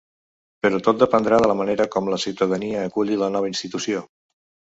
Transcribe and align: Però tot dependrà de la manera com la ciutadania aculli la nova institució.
Però 0.65 0.77
tot 0.87 1.01
dependrà 1.01 1.37
de 1.43 1.49
la 1.51 1.57
manera 1.59 1.85
com 1.95 2.09
la 2.13 2.19
ciutadania 2.25 2.81
aculli 2.87 3.19
la 3.25 3.31
nova 3.35 3.51
institució. 3.53 4.01